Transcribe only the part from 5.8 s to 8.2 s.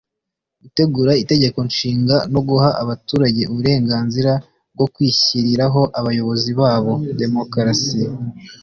abayobozi babo (démocratie)